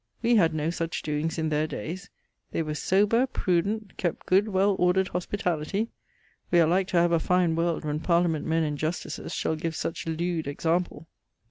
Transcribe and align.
We 0.23 0.35
had 0.35 0.55
no 0.55 0.71
such 0.71 1.03
doings 1.03 1.37
in 1.37 1.49
their 1.49 1.67
daies. 1.67 2.09
They 2.49 2.63
were 2.63 2.73
sober, 2.73 3.27
prudent; 3.27 3.97
kept 3.97 4.25
good 4.25 4.47
well 4.47 4.75
ordered 4.79 5.09
hospitality. 5.09 5.89
We 6.49 6.59
are 6.59 6.65
like 6.65 6.87
to 6.87 6.97
have 6.97 7.11
a 7.11 7.19
fine 7.19 7.55
world 7.55 7.85
when 7.85 7.99
Parliament 7.99 8.47
men 8.47 8.63
and 8.63 8.79
Justices 8.79 9.31
shall 9.35 9.55
give 9.55 9.75
such 9.75 10.07
lewd 10.07 10.47
example.... 10.47 11.07